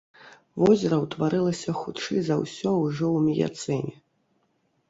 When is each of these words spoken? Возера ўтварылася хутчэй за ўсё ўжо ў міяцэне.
Возера 0.61 0.97
ўтварылася 1.01 1.75
хутчэй 1.81 2.19
за 2.31 2.35
ўсё 2.41 2.73
ўжо 2.85 3.05
ў 3.17 3.19
міяцэне. 3.27 3.93